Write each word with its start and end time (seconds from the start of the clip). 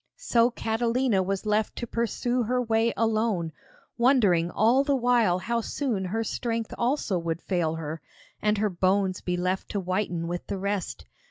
So 0.17 0.49
Catalina 0.49 1.21
was 1.21 1.45
left 1.45 1.75
to 1.75 1.85
pursue 1.85 2.41
her 2.41 2.59
way 2.59 2.91
alone, 2.97 3.51
wondering 3.99 4.49
all 4.49 4.83
the 4.83 4.95
while 4.95 5.37
how 5.37 5.61
soon 5.61 6.05
her 6.05 6.23
strength 6.23 6.73
also 6.75 7.19
would 7.19 7.39
fail 7.39 7.75
her, 7.75 8.01
and 8.41 8.57
her 8.57 8.69
bones 8.71 9.21
be 9.21 9.37
left 9.37 9.69
to 9.69 9.79
whiten 9.79 10.27
with 10.27 10.47
the 10.47 10.57
rest. 10.57 11.05